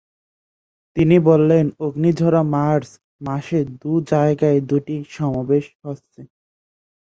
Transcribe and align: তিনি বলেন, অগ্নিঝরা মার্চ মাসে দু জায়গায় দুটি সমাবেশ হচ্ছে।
তিনি 0.95 1.17
বলেন, 1.29 1.65
অগ্নিঝরা 1.79 2.41
মার্চ 2.55 2.87
মাসে 3.27 3.59
দু 3.81 3.91
জায়গায় 4.11 4.59
দুটি 4.69 4.95
সমাবেশ 5.15 5.65
হচ্ছে। 5.83 6.21